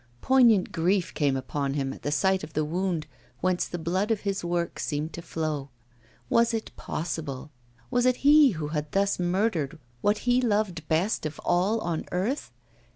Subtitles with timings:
[0.23, 3.05] Poignant grief came upon him at the sight of the wound
[3.39, 5.69] whence the blood of his work seemed to flow.
[6.27, 7.51] Was it possible?
[7.91, 12.51] Was it he who had thus murdered what he loved best of all on earth?